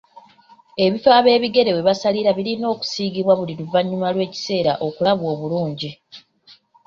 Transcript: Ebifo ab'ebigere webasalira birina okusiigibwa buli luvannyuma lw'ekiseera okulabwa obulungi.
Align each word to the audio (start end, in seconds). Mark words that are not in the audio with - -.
Ebifo 0.85 1.09
ab'ebigere 1.19 1.71
webasalira 1.77 2.31
birina 2.37 2.65
okusiigibwa 2.73 3.33
buli 3.39 3.53
luvannyuma 3.59 4.07
lw'ekiseera 4.13 4.73
okulabwa 4.87 5.27
obulungi. 5.33 5.89